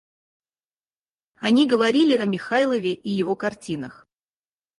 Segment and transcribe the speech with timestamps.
[1.35, 4.07] Они говорили о Михайлове и его картинах.